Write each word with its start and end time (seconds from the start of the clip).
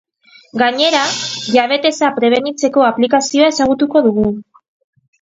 Gainera, 0.61 1.01
diabetesa 1.51 2.11
prebenitzeko 2.17 2.89
aplikazioa 2.91 3.55
ezagutuko 3.55 4.07
dugu. 4.11 4.29